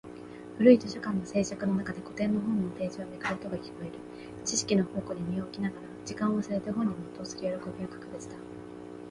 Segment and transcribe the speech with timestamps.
[0.57, 3.91] 古い図書館の静寂の中で、古典の本のページをめくる音が聞こえる。
[4.43, 8.35] 知識の宝庫に身を置きながら、時間を忘れて本に没頭する喜びは格別だ。